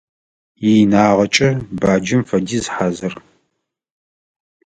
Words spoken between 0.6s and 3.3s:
Иинагъэкӏэ баджэм фэдиз хьазыр.